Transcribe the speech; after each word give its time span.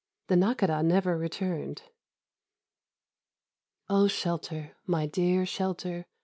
The 0.29 0.35
Nakhôdah 0.35 0.83
never 0.83 1.15
returned. 1.15 1.83
"'Oh, 3.87 4.07
shelter! 4.07 4.75
my 4.87 5.05
dear 5.05 5.45
shelter! 5.45 6.07